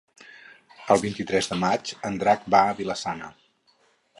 El 0.95 1.01
vint-i-tres 1.03 1.49
de 1.51 1.57
maig 1.65 1.93
en 2.09 2.17
Drac 2.25 2.49
va 2.55 2.65
a 2.71 2.75
Vila-sana. 2.81 3.31